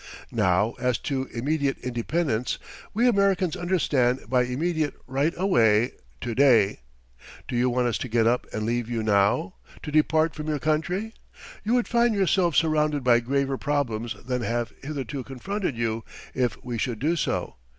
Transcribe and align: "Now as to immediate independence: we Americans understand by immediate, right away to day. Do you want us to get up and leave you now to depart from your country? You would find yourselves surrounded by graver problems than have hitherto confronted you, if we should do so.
"Now 0.33 0.71
as 0.79 0.97
to 1.05 1.25
immediate 1.31 1.77
independence: 1.77 2.57
we 2.91 3.07
Americans 3.07 3.55
understand 3.55 4.27
by 4.27 4.45
immediate, 4.45 4.95
right 5.05 5.31
away 5.37 5.91
to 6.21 6.33
day. 6.33 6.79
Do 7.47 7.55
you 7.55 7.69
want 7.69 7.87
us 7.87 7.99
to 7.99 8.07
get 8.09 8.25
up 8.25 8.47
and 8.51 8.65
leave 8.65 8.89
you 8.89 9.03
now 9.03 9.53
to 9.83 9.91
depart 9.91 10.33
from 10.33 10.47
your 10.47 10.57
country? 10.57 11.13
You 11.63 11.75
would 11.75 11.87
find 11.87 12.15
yourselves 12.15 12.57
surrounded 12.57 13.03
by 13.03 13.19
graver 13.19 13.59
problems 13.59 14.15
than 14.25 14.41
have 14.41 14.73
hitherto 14.81 15.23
confronted 15.23 15.77
you, 15.77 16.03
if 16.33 16.57
we 16.65 16.79
should 16.79 16.97
do 16.97 17.15
so. 17.15 17.57